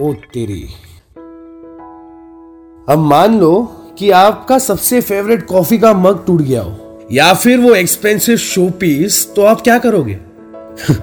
ओ 0.00 0.12
तेरी। 0.12 0.66
अब 2.88 2.98
मान 2.98 3.40
लो 3.40 3.62
कि 3.98 4.10
आपका 4.10 4.58
सबसे 4.58 5.00
फेवरेट 5.00 5.46
कॉफ़ी 5.46 5.78
का 5.78 5.92
मग 5.94 6.26
टूट 6.26 6.42
गया 6.42 6.62
हो, 6.62 6.98
या 7.12 7.34
फिर 7.34 7.58
वो 7.58 7.74
एक्सपेंसिव 7.74 8.36
शो 8.36 8.70
पीस 8.70 9.32
तो 9.36 9.42
आप 9.42 9.60
क्या 9.60 9.78
करोगे? 9.78 10.14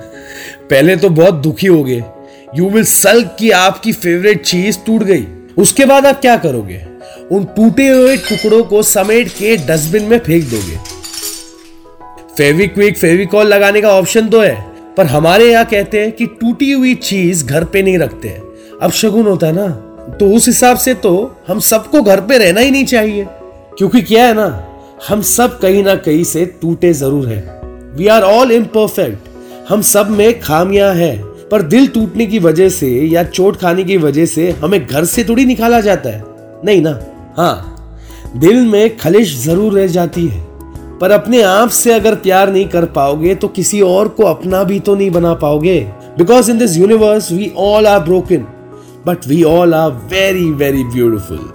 पहले 0.70 0.96
तो 0.96 1.10
बहुत 1.10 1.34
दुखी 1.34 1.68
हो 1.68 1.84
गए। 1.84 2.04
यू 2.56 2.70
विल 2.70 2.86
सल्क 2.86 3.36
कि 3.40 3.52
आपकी 3.52 3.94
फेवरेट 3.94 4.44
चीज़ 4.44 4.78
टूट 4.86 5.04
गई। 5.04 5.28
उसके 5.58 5.86
बाद 5.86 6.06
आप 6.06 6.22
क्या 6.22 6.38
करोगे? 6.38 6.86
उन 7.32 7.44
टूटे 7.44 7.90
हुए 7.90 8.18
टुकड़ों 8.18 8.64
को 8.64 8.84
समेट 8.84 9.28
के 9.28 9.58
डस्टबिन 9.58 10.04
में 10.04 10.20
फेंक 10.20 10.44
दोगे। 10.44 10.78
फेविक्विक, 12.38 12.98
फेविकॉल 12.98 13.48
लगाने 13.48 13.82
का 13.82 13.90
ऑप्शन 13.90 14.30
तो 14.30 14.42
है, 14.42 14.72
पर 14.98 15.06
हमारे 15.06 15.52
यहाँ 15.52 15.66
कहते 15.66 16.00
हैं 16.00 16.12
कि 16.12 16.26
टूटी 16.26 16.72
हुई 16.72 16.96
चीज़ 16.96 17.46
घर 17.46 17.64
पे 17.64 17.82
नहीं 17.82 17.98
रखते 17.98 18.28
हैं। 18.28 18.45
अब 18.82 18.92
शगुन 18.92 19.28
होता 19.28 19.48
है 19.48 19.54
ना 19.54 19.68
तो 20.18 20.30
उस 20.36 20.48
हिसाब 20.48 20.78
से 20.78 20.94
तो 20.96 21.12
हम 21.48 21.60
सबको 21.62 22.02
घर 22.02 22.22
पे 22.22 22.38
रहना 22.38 22.62
ही 22.62 22.72
नहीं 22.72 22.86
चाहिए। 22.86 23.26
क्योंकि 23.78 24.02
क्या 24.02 24.26
है 24.26 24.34
ना, 24.34 24.48
हम 25.08 25.22
सब 25.22 25.60
कहीं 25.60 25.84
ना 25.84 25.96
कहीं 25.98 26.24
से 26.24 26.46
टूटे 26.62 26.92
ज़रूर 26.94 27.28
है। 27.28 27.40
वी 27.96 28.08
आर 28.08 28.24
ऑल 28.24 28.52
इम्परफेक्ट 28.52 29.70
हम 29.70 29.82
सब 29.84 30.10
में 30.10 30.40
खामियाँ 30.40 30.94
हैं, 30.94 31.18
पर 31.52 31.62
दिल 31.64 31.88
टूटने 31.88 32.26
की 32.26 32.40
वजह 32.40 32.70
से 32.70 32.90
या 33.08 33.24
चोट 33.24 33.58
खाने 33.58 33.84
की 33.84 33.98
वजह 33.98 34.26
से 34.26 34.50
हमें 34.62 34.86
घर 34.86 35.06
से 35.06 35.24
थोड़ी 35.24 35.46
निकाला 35.46 35.80
जाता 35.82 36.10
है। 36.10 36.24
नहीं 36.66 36.82
ना? 36.82 37.00
हाँ 37.38 38.32
दिल 38.38 38.66
में 38.68 38.98
खलिश 38.98 39.38
ज़रूर 39.44 39.74
रह 39.74 39.88
जाती 39.88 40.28
है। 40.28 40.44
पर 41.00 41.12
अपने 41.12 41.42
आप 41.42 41.70
से 41.70 41.94
अगर 41.94 42.16
प्यार 42.16 42.52
नहीं 42.52 42.66
कर 42.70 42.86
पाओगे 42.92 43.36
तो 43.36 43.48
किसी 43.50 43.82
और 43.82 44.08
को 44.08 44.24
अपना 44.24 44.64
भी 44.64 44.80
तो 44.80 44.96
नहीं 44.96 45.10
बना 45.12 45.34
पाओगे। 45.36 45.80
Because 46.18 46.52
in 46.52 46.58
this 46.58 46.78
universe 46.78 47.32
we 47.32 47.52
all 47.58 47.88
are 47.88 48.00
broken 48.00 48.46
but 49.08 49.28
we 49.28 49.44
all 49.44 49.74
are 49.74 49.92
very 49.92 50.52
very 50.52 50.84
beautiful 50.84 51.50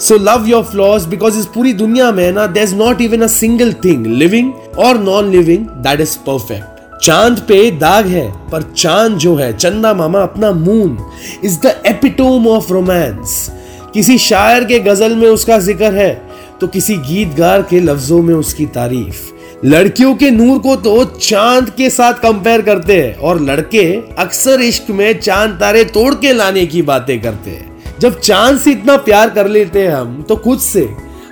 so 0.00 0.18
love 0.18 0.46
your 0.46 0.64
flaws 0.64 1.04
because 1.04 1.38
इस 1.38 1.46
पूरी 1.46 1.72
दुनिया 1.72 2.12
में 2.12 2.32
ना 2.32 2.46
there 2.46 2.62
is 2.62 2.74
not 2.74 3.00
even 3.00 3.20
a 3.20 3.26
single 3.26 3.72
thing 3.72 4.06
living 4.06 4.52
और 4.78 4.98
non 4.98 5.30
living 5.30 5.66
that 5.66 6.00
is 6.00 6.18
perfect 6.18 6.78
चाँद 7.02 7.38
पे 7.38 7.70
दाग 7.70 8.06
है, 8.06 8.50
पर 8.50 8.62
चाँद 8.62 9.12
जो 9.12 9.34
है, 9.34 9.52
चंदा 9.56 9.94
मामा 9.94 10.22
अपना 10.22 10.52
moon 10.52 10.98
is 11.44 11.60
the 11.60 11.82
epitome 11.86 12.48
of 12.48 12.72
romance 12.72 13.50
किसी 13.94 14.18
शायर 14.18 14.64
के 14.64 14.78
गज़ल 14.78 15.16
में 15.16 15.28
उसका 15.28 15.58
ज़िक्र 15.58 15.92
है 15.94 16.28
तो 16.60 16.66
किसी 16.66 16.96
गीतगार 16.96 17.62
के 17.62 17.80
लफ्जों 17.80 18.22
में 18.22 18.34
उसकी 18.34 18.66
तारीफ़. 18.66 19.37
लड़कियों 19.64 20.14
के 20.14 20.30
नूर 20.30 20.58
को 20.58 20.74
तो 20.76 21.04
चाँद 21.04 21.70
के 21.70 21.88
साथ 21.90 22.14
कंपेयर 22.14 22.62
करते 22.62 23.00
हैं 23.02 23.14
और 23.14 23.40
लड़के 23.40 23.84
अक्सर 24.18 24.60
इश्क 24.60 24.90
में 24.90 25.18
चाँद 25.20 25.56
तारे 25.60 25.82
तोड़ 25.84 26.14
के 26.14 26.32
लाने 26.32 26.64
की 26.66 26.82
बातें 26.82 27.20
करते 27.22 27.50
हैं। 27.50 27.98
जब 28.00 28.20
चाँद 28.20 28.58
से 28.58 28.70
इतना 28.70 28.96
प्यार 28.96 29.30
कर 29.30 29.48
लेते 29.48 29.82
हैं 29.82 29.94
हम 29.94 30.22
तो 30.22 30.36
खुद 30.36 30.58
से, 30.58 30.88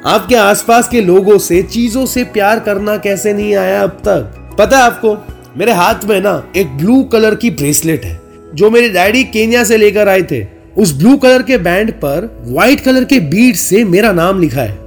आपके 0.07 0.35
आसपास 0.35 0.89
के 0.89 1.01
लोगों 1.01 1.39
से, 1.39 1.63
चीज़ों 1.63 2.05
से 2.07 2.25
प्यार 2.25 2.61
करना 2.61 2.97
कैसे 2.97 3.33
नहीं 3.33 3.55
आया 3.55 3.83
अब 3.83 4.03
तक? 4.09 4.57
पता 4.59 4.79
है 4.79 4.83
आपको, 4.83 5.17
मेरे 5.57 5.73
हाथ 5.73 6.05
में 6.05 6.21
ना 6.21 6.43
एक 6.57 6.77
ब्लू 6.79 7.03
कलर 7.05 7.35
की 7.35 7.51
ब्रेसलेट 7.53 8.05
है, 8.05 8.21
जो 8.55 8.71
मेरे 8.71 8.89
डैडी 8.89 9.25
केन्या 9.25 9.65
से 9.65 9.77
लेकर 9.77 10.09
आए 10.09 10.23
थे। 10.23 10.47
उस 10.79 10.97
ब्लू 10.97 11.17
कलर 11.17 11.43
के 11.43 11.59
बैंड 11.59 11.93
पर 11.93 12.31
व्हाइट 12.47 12.81
कलर 12.81 13.05
के 13.05 13.21
बीड 13.21 13.57
से 13.57 13.85
मेरा 13.85 14.13
नाम 14.13 14.41
लिखा 14.41 14.63
है, 14.63 14.79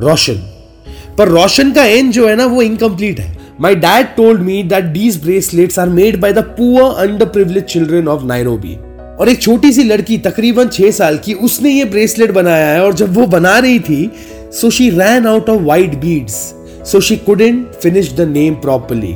रोशन। 0.00 0.46
पर 1.18 1.28
रोशन 1.28 1.72
का 1.72 1.84
एन 1.84 2.10
जो 2.10 2.28
है 2.28 2.34
ना, 2.36 2.46
वो 2.46 2.62
इनकम्प्लीट 2.62 3.20
है। 3.20 3.36
Dad 3.60 4.06
told 4.16 4.40
me 4.40 4.62
that 4.62 4.84
these 4.84 5.16
bracelets 5.22 5.78
are 5.78 5.88
made 5.88 6.20
by 6.20 6.32
the 6.32 6.38
poor 6.58 7.06
under 7.06 7.26
privilege 7.26 7.64
children 7.64 8.08
of 8.08 8.24
Nairobi 8.24 8.74
और 9.20 9.28
एक 9.28 9.40
छोटी 9.42 9.72
सी 9.72 9.82
लड़की, 9.84 10.18
तकरीबन 10.18 10.68
छह 10.68 10.90
साल 10.90 11.18
की, 11.18 11.32
उसने 11.34 11.70
ये 11.70 11.84
ब्रेसलेट 11.84 12.30
बनाया 12.30 12.66
है 12.66 12.84
और 12.84 12.94
जब 12.94 13.14
वो 13.14 13.26
बना 13.26 13.58
रही 13.58 13.80
थी 13.80 14.10
so 14.52 14.70
she 14.70 14.88
ran 14.90 15.26
out 15.26 15.50
of 15.50 15.60
white 15.62 15.94
beads 15.94 16.34
so 16.92 17.00
she 17.00 17.16
couldn't 17.16 17.66
finish 17.82 18.12
the 18.12 18.28
name 18.28 18.54
properly 18.56 19.14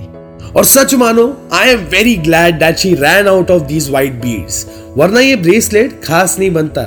और 0.57 0.65
सच 0.65 0.95
मानो 0.95 1.27
I 1.53 1.71
am 1.71 1.87
very 1.91 2.17
glad 2.17 2.59
that 2.59 2.77
she 2.77 2.95
ran 2.95 3.29
out 3.29 3.51
of 3.51 3.63
these 3.63 3.89
white 3.91 4.21
beads 4.23 4.67
वरना 4.97 5.21
ये 5.21 5.37
ब्रेसलेट 5.37 6.01
खास 6.05 6.37
नहीं 6.39 6.51
बनता। 6.51 6.83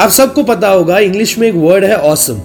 अब 0.00 0.10
सबको 0.10 0.42
पता 0.42 0.68
होगा 0.68 0.98
इंग्लिश 0.98 1.38
में 1.38 1.48
एक 1.48 1.54
वर्ड 1.54 1.84
है 1.84 1.96
ऑसम 1.96 2.40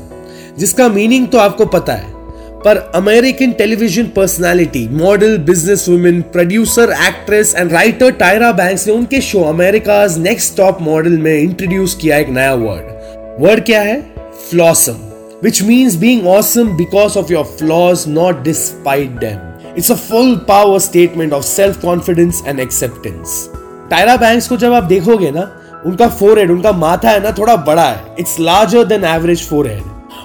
जिसका 0.60 0.88
मीनिंग 0.90 1.28
तो 1.28 1.38
आपको 1.38 1.66
पता 1.66 1.94
है। 1.94 2.18
पर 2.66 2.78
American 2.96 3.52
television 3.52 4.06
personality 4.06 4.88
model 4.88 5.38
business 5.38 5.88
women 5.90 6.22
producer 6.22 6.92
actress 7.08 7.54
and 7.56 7.74
writer 7.74 8.12
Tyra 8.12 8.52
Banks 8.52 8.88
ने 8.88 8.94
उनके 8.94 9.22
show 9.22 9.44
America 9.44 10.06
next 10.18 10.58
top 10.58 10.82
model 10.82 11.18
में 11.18 11.34
इंट्रोड्यूस 11.34 11.96
किया 11.96 12.18
एक 12.18 12.30
नया 12.30 12.54
वर्ड 12.54 13.44
वर्ड 13.44 13.64
क्या 13.66 13.82
है? 13.82 14.02
Flawsome 14.50 14.96
which 15.44 15.62
means 15.62 15.96
being 15.96 16.28
awesome 16.28 16.78
because 16.78 17.18
of 17.18 17.32
your 17.34 17.44
flaws 17.60 18.04
not 18.08 18.44
despite 18.44 19.20
them 19.20 19.76
it's 19.78 19.92
a 19.92 19.96
full 19.96 20.36
power 20.48 20.80
statement 20.80 21.34
of 21.34 21.44
self 21.44 21.82
confidence 21.82 22.42
and 22.48 22.60
acceptance 22.60 23.50
Tyra 23.90 24.16
Banks 24.16 24.48
को 24.48 24.58
जब 24.58 24.74
आप 24.74 24.84
देखोगे 24.84 25.32
ना, 25.32 25.52
उनका 25.86 26.08
फोर 26.08 26.40
उनका 26.52 26.72
माथा 26.72 27.10
है 27.10 27.24
ना, 27.24 27.32
थोड़ा 27.32 27.56
बड़ा 27.56 27.84
है। 27.84 28.16
It's 28.20 28.40
larger 28.40 28.86
than 28.86 29.04
average 29.04 29.48
fore 29.48 29.68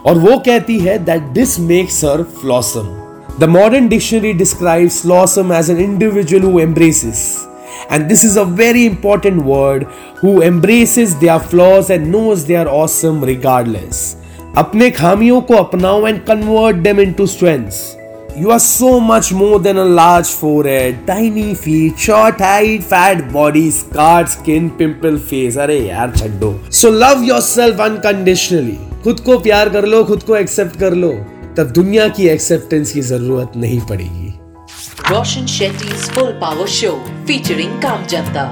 और 0.07 0.19
वो 0.19 0.39
कहती 0.39 0.79
है 0.79 0.99
that 1.05 1.23
this 1.33 1.59
makes 1.61 2.05
her 2.05 2.23
flawsome 2.41 2.89
the 3.41 3.45
modern 3.45 3.89
dictionary 3.89 4.33
describe 4.33 4.89
flawsome 4.89 5.53
as 5.53 5.71
an 5.71 5.79
individual 5.79 6.83
and 7.93 8.07
this 8.09 8.25
is 8.25 8.39
a 8.39 8.43
very 8.43 8.85
important 8.87 9.43
word 9.47 9.85
who 10.25 10.41
embraces 10.43 11.11
they 11.11 11.39
flaws 11.49 11.91
and 11.91 12.07
knows 12.07 12.47
they 12.47 12.55
are 12.55 12.67
awesome 12.67 13.25
regardless 13.25 14.17
अपने 14.57 14.91
खामियों 14.91 15.41
को 15.41 15.55
अपनाओ 15.55 16.07
and 16.07 16.25
convert 16.25 16.77
them 16.77 17.01
into 17.13 17.27
strength 17.27 18.39
you 18.39 18.51
are 18.51 18.59
so 18.59 18.99
much 19.01 19.33
more 19.33 19.61
than 19.63 19.77
a 19.77 19.85
large 19.85 20.27
forehead 20.69 21.07
tiny 21.07 21.55
feet 21.55 21.97
short 21.97 22.43
height 22.43 22.83
fat 22.83 23.25
body 23.33 23.71
scar 23.71 24.27
skin 24.27 24.69
pimple 24.69 25.19
face 25.19 25.57
अरे 25.57 25.79
यार 25.79 26.13
छो 26.17 26.55
so 26.71 26.91
love 26.91 27.25
your 27.25 27.41
self 27.41 27.81
unconditionally 27.81 28.79
खुद 29.05 29.19
को 29.21 29.39
प्यार 29.39 29.69
कर 29.69 29.85
लो 29.85 30.03
खुद 30.05 30.23
को 30.23 30.37
एक्सेप्ट 30.37 30.79
कर 30.81 30.95
लो 30.95 31.09
तब 31.57 31.71
दुनिया 31.71 32.07
की 32.09 32.29
एक्सेप्टेंस 32.29 32.93
की 32.93 33.01
ज़रूरत 33.01 33.53
नहीं 33.57 33.81
पड़ेगी। 33.81 34.29
Roshan 35.11 35.47
Shetty 35.47 35.89
full 35.89 36.31
power 36.41 36.67
show 36.67 36.93
featuring 37.27 37.73
काम 37.83 38.07
जनता 38.07 38.45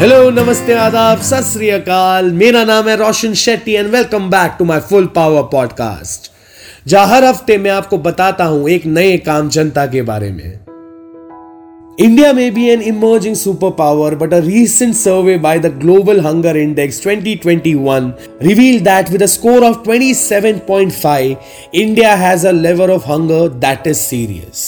हेलो 0.00 0.30
नमस्ते 0.30 0.74
आदाब 0.74 1.22
सत 1.22 1.58
अकाल। 1.72 2.30
मेरा 2.34 2.64
नाम 2.64 2.88
है 2.88 2.96
Roshan 2.96 3.34
Shetty 3.34 3.72
and 3.72 3.90
welcome 3.90 4.30
back 4.30 4.56
to 4.58 4.64
my 4.64 4.80
full 4.90 5.06
power 5.16 5.42
podcast 5.52 6.30
जहाँ 6.86 7.06
हर 7.06 7.24
हफ़्ते 7.24 7.58
मैं 7.58 7.70
आपको 7.70 7.98
बताता 7.98 8.44
हूँ 8.44 8.68
एक 8.70 8.86
नए 8.86 9.16
काम 9.26 9.48
जनता 9.48 9.86
के 9.86 10.02
बारे 10.02 10.30
में। 10.32 10.67
इंडिया 11.99 12.31
में 12.33 12.53
भी 12.53 12.67
an 12.69 12.81
emerging 12.81 13.35
superpower 13.77 14.13
but 14.15 14.33
a 14.33 14.37
recent 14.43 14.93
survey 14.95 15.35
by 15.37 15.59
the 15.59 15.65
Global 15.81 16.19
Hunger 16.21 16.57
Index 16.57 16.99
2021 17.03 18.07
revealed 18.45 18.87
that 18.87 19.11
with 19.15 19.25
a 19.25 19.27
score 19.33 19.59
of 19.67 19.75
27.5 19.83 21.75
India 21.81 22.15
has 22.21 22.45
a 22.45 22.55
level 22.57 22.93
of 22.95 23.05
hunger 23.11 23.41
that 23.65 23.85
is 23.91 24.01
serious 24.05 24.63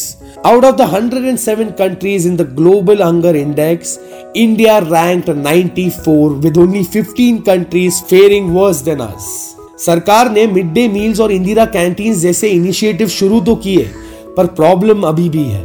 out 0.46 0.70
of 0.70 0.78
the 0.78 0.88
107 0.90 1.74
countries 1.82 2.28
in 2.32 2.38
the 2.38 2.48
global 2.60 3.04
hunger 3.04 3.36
index 3.36 3.98
India 4.36 4.80
ranked 4.88 5.36
94 5.36 6.32
with 6.46 6.64
only 6.66 6.84
15 6.96 7.44
countries 7.44 8.02
faring 8.12 8.54
worse 8.54 8.88
than 8.90 9.06
us 9.08 9.30
सरकार 9.82 10.30
ने 10.32 10.46
mid 10.48 10.74
day 10.74 10.88
meals 10.90 11.20
और 11.22 11.32
Indira 11.32 11.66
canteen 11.72 12.14
जैसे 12.20 12.50
initiative 12.50 13.08
शुरू 13.16 13.40
तो 13.46 13.56
किए 13.64 13.92
पर 14.38 14.48
problem 14.60 15.02
अभी 15.08 15.30
भी 15.30 15.44
है 15.44 15.64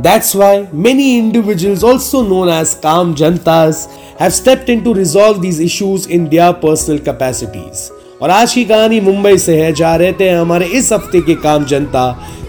that's 0.00 0.34
why 0.36 0.62
many 0.74 1.04
individuals 1.16 1.82
also 1.84 2.20
known 2.22 2.48
as 2.48 2.72
काम 2.82 3.12
जनताज 3.14 3.76
have 4.20 4.30
stepped 4.30 4.70
into 4.70 4.92
resolve 4.92 5.40
these 5.40 5.60
issues 5.62 6.08
in 6.08 6.26
their 6.28 6.52
personal 6.52 6.98
capacities 6.98 7.90
और 8.22 8.30
आज 8.30 8.54
की 8.54 8.64
कहानी 8.64 9.00
मुंबई 9.00 9.38
से 9.38 9.60
है, 9.62 9.72
जहाँ 9.72 9.98
रहते 9.98 10.28
हैं 10.28 10.38
हमारे 10.38 10.66
इस 10.66 10.92
हफ़्ते 10.92 11.20
के 11.20 11.34
काम 11.34 11.64
जनता 11.64 12.04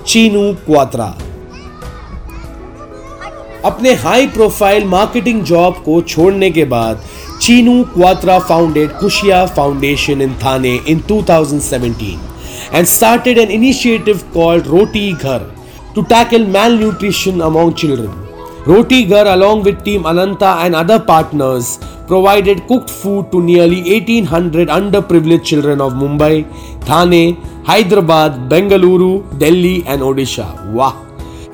चीनू 0.08 0.54
क्वात्रा। 0.66 1.06
अपने 3.66 3.94
हाई 3.94 4.28
प्रोफ़ाइल 4.28 4.86
मार्केटिंग 4.86 5.44
जॉब 5.44 5.82
को 5.86 6.02
छोड़ने 6.02 6.50
के 6.52 6.66
बाद, 6.66 7.04
Chinu 7.42 7.84
Kwatra 7.94 8.40
founded 8.40 8.92
Khushiya 9.00 9.46
foundation 9.46 10.22
in 10.22 10.34
Thane 10.44 10.76
in 10.88 11.04
2017 11.12 12.32
and 12.72 12.88
started 12.88 13.38
an 13.38 13.52
initiative 13.52 14.24
called 14.34 14.68
Roti 14.68 15.06
Ghar 15.24 15.42
to 15.96 16.04
tackle 16.04 16.46
malnutrition 16.46 17.42
among 17.42 17.76
children. 17.76 18.12
Roti 18.66 19.06
Ghar, 19.06 19.28
along 19.28 19.64
with 19.64 19.84
Team 19.84 20.06
Ananta 20.06 20.52
and 20.64 20.74
other 20.74 21.00
partners, 21.00 21.80
provided 22.08 22.66
cooked 22.68 22.90
food 22.90 23.32
to 23.32 23.42
nearly 23.42 23.82
1800 23.82 24.68
underprivileged 24.70 25.44
children 25.44 25.82
of 25.82 25.94
Mumbai, 25.94 26.46
Thane, 26.82 27.36
Hyderabad, 27.66 28.50
Bengaluru, 28.50 29.38
Delhi, 29.38 29.84
and 29.86 30.02
Odisha. 30.02 30.48
Wow! 30.72 30.96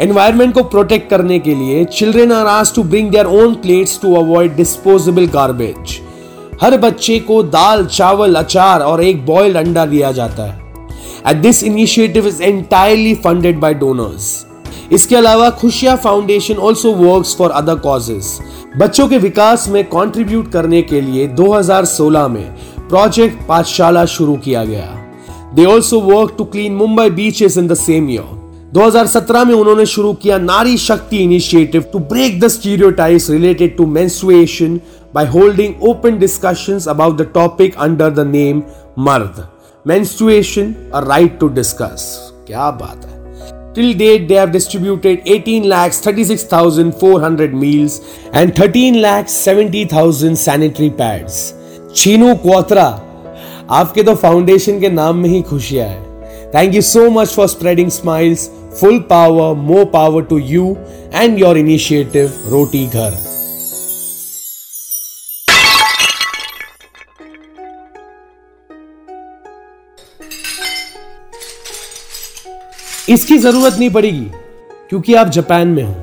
Environment 0.01 0.53
को 0.53 0.63
protect 0.63 1.09
करने 1.09 1.39
के 1.39 1.55
लिए 1.55 1.83
children 1.85 2.31
are 2.31 2.45
ask 2.47 2.75
to 2.75 2.83
bring 2.91 3.09
their 3.11 3.25
own 3.39 3.55
plates 3.63 3.99
to 4.01 4.13
avoid 4.15 4.55
disposable 4.55 5.25
garbage 5.33 5.99
हर 6.61 6.77
बच्चे 6.77 7.19
को 7.27 7.41
दाल 7.55 7.85
चावल 7.85 8.35
अचार 8.35 8.81
और 8.81 9.03
एक 9.03 9.25
बॉइल्ड 9.25 9.57
अंडा 9.57 9.85
दिया 9.85 10.11
जाता 10.11 10.43
है 10.43 10.58
at 11.27 11.37
this 11.37 11.63
initiative 11.63 12.27
is 12.27 12.43
entirely 12.43 13.13
funded 13.15 13.59
by 13.59 13.73
donors 13.73 14.45
इसके 14.91 15.15
अलावा 15.15 15.49
Khushiya 15.49 15.95
foundation 15.95 16.55
also 16.55 16.93
work 16.93 17.25
for 17.37 17.51
other 17.51 17.75
causes 17.75 18.37
बच्चों 18.77 19.07
के 19.07 19.17
विकास 19.17 19.67
में 19.69 19.83
कंट्रीब्यूट 19.83 20.51
करने 20.51 20.81
के 20.81 21.01
लिए 21.01 21.27
2016 21.35 22.27
में 22.29 22.45
प्रोजेक्ट 22.89 23.47
पाठशाला 23.47 24.05
शुरू 24.05 24.35
किया 24.35 24.63
गया। 24.65 24.87
They 25.55 25.65
also 25.65 25.99
work 25.99 26.35
to 26.37 26.43
clean 26.45 26.75
Mumbai 26.75 27.09
beaches 27.09 27.57
in 27.57 27.67
the 27.67 27.73
same 27.73 28.09
year 28.09 28.37
2017 28.73 29.45
में 29.45 29.53
उन्होंने 29.55 29.85
शुरू 29.85 30.13
किया 30.13 30.37
Nari 30.37 30.77
Shakti 30.77 31.17
initiative 31.17 31.85
to 31.93 31.99
break 31.99 32.39
the 32.39 32.47
stereotypes 32.47 33.29
related 33.29 33.75
to 33.77 33.85
menstruation 33.85 34.79
by 35.15 35.27
holding 35.27 35.83
open 35.89 36.17
discussions 36.19 36.87
about 36.87 37.17
the 37.17 37.29
topic 37.33 37.75
under 37.77 38.09
the 38.09 38.27
name 38.27 38.61
Mard. 38.99 39.43
Menstruation 39.87 40.73
a 40.93 40.99
right 40.99 41.39
to 41.39 41.47
discuss 41.47 42.03
क्या 42.47 42.69
बात 42.71 43.05
है? 43.05 43.17
Till 43.73 43.93
date, 43.93 44.23
they 44.29 44.37
have 44.39 44.51
distributed 44.51 45.27
18 45.33 45.67
lakhs 45.71 45.99
36,400 46.01 47.53
meals 47.61 47.95
and 48.33 48.53
13 48.57 48.97
lakhs 49.01 49.35
70,000 49.47 50.37
sanitary 50.43 50.89
pads. 51.01 51.37
Chinu 51.95 52.33
Kwatra 52.35 52.85
आपके 53.69 54.03
तो 54.03 54.15
foundation 54.15 54.79
के 54.79 54.89
नाम 54.89 55.17
में 55.17 55.29
ही 55.29 55.41
खुशियाँ 55.41 55.87
है। 55.87 56.51
Thank 56.55 56.75
you 56.75 56.81
so 56.81 57.09
much 57.09 57.27
for 57.27 57.47
spreading 57.47 57.89
smiles 57.91 58.49
full 58.79 58.99
power 59.09 59.55
more 59.55 59.85
power 59.93 60.23
to 60.23 60.37
you 60.37 60.75
and 61.13 61.39
your 61.39 61.57
initiative 61.57 62.33
Roti 62.47 62.85
Ghar 62.87 63.17
इसकी 73.09 73.37
ज़रूरत 73.37 73.75
नहीं 73.79 73.89
पड़ेगी, 73.89 74.25
क्योंकि 74.89 75.13
आप 75.13 75.29
जापान 75.29 75.67
में 75.67 75.83
हो। 75.83 75.95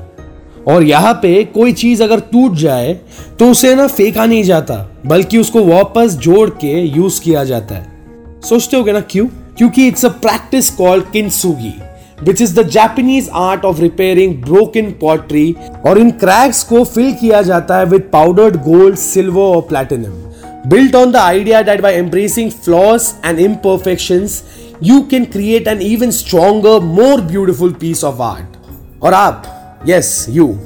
और 0.67 0.83
यहाँ 0.83 1.13
पे 1.13 1.43
कोई 1.45 1.73
चीज़ 1.73 2.03
अगर 2.03 2.19
टूट 2.31 2.55
जाए 2.55 2.93
तो 3.39 3.49
उसे 3.51 3.75
ना 3.75 3.87
फेंका 3.87 4.25
नहीं 4.25 4.43
जाता, 4.43 4.75
बल्कि 5.05 5.37
उसको 5.37 5.63
वापस 5.65 6.17
जोड़ 6.17 6.49
के 6.49 6.73
यूज़ 6.79 7.21
किया 7.21 7.43
जाता 7.43 7.75
है। 7.75 8.41
सोचते 8.41 8.77
हो 8.77 8.91
ना 8.91 8.99
क्यों? 9.01 9.27
क्योंकि 9.57 9.87
it's 9.87 10.05
a 10.05 10.09
practice 10.19 10.69
called 10.69 11.11
kintsugi 11.11 11.73
which 12.23 12.41
is 12.41 12.59
the 12.59 12.67
Japanese 12.69 13.29
art 13.35 13.65
of 13.65 13.81
repairing 13.81 14.35
broken 14.41 14.91
pottery 15.01 15.55
और 15.85 15.97
इन 15.97 16.11
क्रैक्स 16.19 16.63
को 16.63 16.83
फिल 16.85 17.11
किया 17.13 17.41
जाता 17.41 17.77
है 17.77 17.85
विद 17.85 18.09
पाउडर्ड 18.13 18.55
गोल्ड 18.63 18.95
सिल्वर 18.97 19.55
और 19.55 19.61
platinum 19.61 20.26
built 20.67 20.95
on 20.95 21.11
the 21.11 21.19
idea 21.19 21.63
that 21.63 21.81
by 21.81 21.93
embracing 21.95 22.51
flaws 22.51 23.15
and 23.23 23.39
imperfections 23.39 24.73
you 24.79 25.05
can 25.07 25.29
create 25.31 25.67
an 25.67 25.81
even 25.81 26.11
stronger, 26.11 26.79
more 26.79 27.21
beautiful 27.21 27.73
piece 27.73 28.03
of 28.03 28.21
art. 28.21 28.45
Or 28.99 29.13
up, 29.13 29.47
yes, 29.85 30.27
you. 30.29 30.59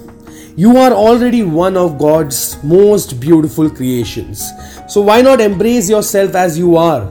You 0.56 0.78
are 0.78 0.92
already 0.92 1.44
one 1.44 1.78
of 1.78 1.98
God's 1.98 2.62
most 2.64 3.20
beautiful 3.20 3.70
creations. 3.70 4.52
So 4.90 5.02
why 5.02 5.22
not 5.22 5.40
embrace 5.40 5.90
yourself 5.90 6.36
as 6.36 6.58
you 6.58 6.76
are? 6.76 7.10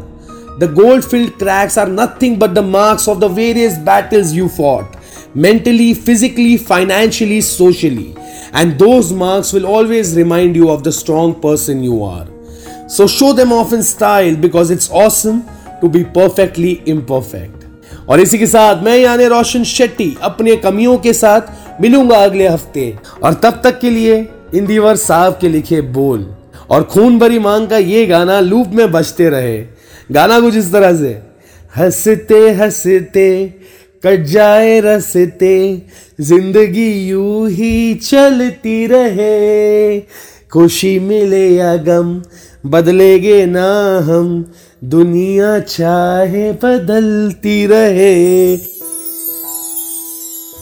The 0.59 0.69
gold 0.69 1.05
filled 1.05 1.39
cracks 1.39 1.79
are 1.79 1.89
nothing 1.89 2.39
but 2.39 2.55
the 2.55 2.63
marks 2.63 3.09
of 3.09 3.19
the 3.21 3.29
various 3.29 3.79
battles 3.79 4.33
you 4.33 4.49
fought 4.49 4.97
mentally, 5.35 5.95
physically, 5.95 6.57
financially, 6.57 7.41
socially. 7.41 8.15
And 8.53 8.79
those 8.79 9.13
marks 9.13 9.53
will 9.53 9.67
always 9.67 10.17
remind 10.17 10.57
you 10.57 10.71
of 10.71 10.83
the 10.83 10.93
strong 10.93 11.41
person 11.41 11.83
you 11.83 12.03
are. 12.03 12.27
So 12.91 13.07
show 13.07 13.33
them 13.33 13.53
off 13.53 13.73
in 13.73 13.83
style 13.85 14.37
because 14.37 14.71
it's 14.77 14.91
awesome 15.01 15.41
to 15.81 15.89
be 15.89 16.03
perfectly 16.15 16.71
imperfect 16.89 18.09
और 18.09 18.21
इसी 18.21 18.39
के 18.39 18.47
साथ 18.47 18.83
मैं 18.85 18.97
यानी 18.99 19.27
रोशन 19.27 19.65
शेट्टी 19.65 20.17
अपने 20.23 20.57
कमियों 20.57 20.97
के 20.99 21.13
साथ 21.13 21.81
मिलूँगा 21.81 22.17
अगले 22.17 22.49
हफ़्ते। 22.49 22.99
और 23.25 23.35
तब 23.35 23.61
तक 23.65 23.79
के 23.81 23.91
लिए 23.91 24.17
इंदिवर 24.55 24.97
साहब 24.97 25.39
के 25.41 25.49
लिखे 25.49 25.81
बोल। 25.81 26.27
और 26.71 26.83
खून 26.83 27.19
भरी 27.19 27.39
मांग 27.39 27.69
का 27.69 27.79
ये 27.79 28.07
गाना 28.07 28.41
लूप 28.41 28.69
में 28.69 28.91
बजते 28.93 29.29
रहे। 29.29 29.59
गाना 30.13 30.41
कुछ 30.41 30.57
इस 30.57 30.73
तरह 30.73 30.97
से। 30.97 31.21
हँसते 31.77 32.51
हँसते, 32.51 33.47
कट 34.05 34.25
जाए 34.25 34.81
रसते, 34.81 35.83
ज़िंदगी 36.21 36.91
यू 37.09 37.47
ही 37.47 37.95
चलती 37.95 38.87
रहे। 38.87 39.99
खुशी 40.53 40.99
मिले 40.99 41.49
या 41.49 41.77
गम 41.77 42.23
बदलेगे 42.67 43.47
ना 43.47 43.99
हम। 43.99 44.53
दुनिया 44.85 45.59
चाहे 45.61 46.53
बदलती 46.53 47.67
रहे। 47.67 48.57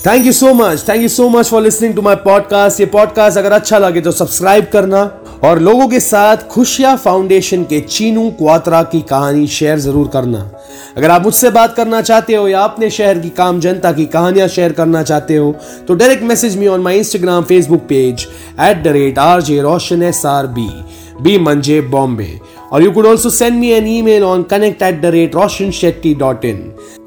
Thank 0.06 0.26
you 0.26 0.32
so 0.32 0.54
much 0.54 0.84
thank 0.88 1.02
you 1.02 1.08
so 1.08 1.28
much 1.28 1.46
for 1.46 1.62
listening 1.62 1.94
to 1.94 2.02
my 2.02 2.14
podcast 2.14 2.80
ये 2.80 2.86
पॉडकास्ट 2.86 3.38
अगर 3.38 3.52
अच्छा 3.52 3.78
लगे 3.78 4.00
तो 4.00 4.12
सब्सक्राइब 4.12 4.66
करना। 4.72 5.17
और 5.44 5.58
लोगों 5.58 5.86
के 5.88 5.98
साथ 6.00 6.36
खुशिया 6.50 6.94
फाउंडेशन 6.96 7.64
के 7.64 7.80
चीनू 7.80 8.28
क्वात्रा 8.38 8.82
की 8.82 9.00
कहानी 9.00 9.46
शेयर 9.46 9.78
ज़रूर 9.78 10.08
करना। 10.08 10.38
अगर 10.96 11.10
आप 11.10 11.22
मुझसे 11.22 11.50
बात 11.50 11.74
करना 11.76 12.00
चाहते 12.00 12.34
हो 12.34 12.46
या 12.48 12.60
अपने 12.60 12.88
शहर 12.90 13.18
की 13.18 13.28
काम 13.30 13.60
जनता 13.60 13.92
की 13.92 14.06
कहानियाँ 14.06 14.48
शेयर 14.48 14.72
करना 14.72 15.02
चाहते 15.02 15.36
हो 15.36 15.54
तो 15.88 15.94
direct 15.94 16.22
message 16.22 16.56
me 16.58 16.66
on 16.66 16.80
my 16.80 16.98
Instagram 16.98 17.44
Facebook 17.44 17.80
page 17.88 18.26
at 18.60 18.82
the 18.84 18.92
rate 18.96 19.18
R 19.18 19.42
J 19.42 19.60
Roshan 19.62 20.02
S 20.02 20.24
R 20.26 20.46
B 20.56 20.68
B 21.22 21.38
मंजे 21.38 21.80
बॉम्बे 21.90 22.30
और 22.72 22.82
you 22.82 22.90
could 22.92 23.06
also 23.06 23.30
send 23.30 23.58
me 23.60 23.70
an 23.72 23.86
e 23.88 24.00
mail 24.02 24.24
on 24.24 24.42
connect 24.50 24.82
at 24.82 25.00
the 25.02 25.12
rate 25.14 25.34
Roshan 25.34 25.70
Shetty 25.70 26.14
dot 26.14 26.44
in 26.44 26.58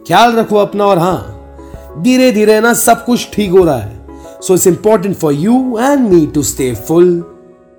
ख्याल 0.07 0.35
रखो 0.35 0.57
अपना 0.57 0.85
और 0.85 0.99
हाँ 0.99 2.01
धीरे 2.03 2.31
धीरे 2.31 2.59
ना 2.61 2.73
सब 2.73 3.03
कुछ 3.05 3.27
ठीक 3.33 3.51
हो 3.51 3.63
रहा 3.63 3.77
है। 3.77 4.39
So 4.41 4.53
it's 4.53 4.67
important 4.67 5.15
for 5.17 5.33
you 5.33 5.77
and 5.79 6.09
me 6.09 6.25
to 6.35 6.43
stay 6.43 6.73
full 6.87 7.13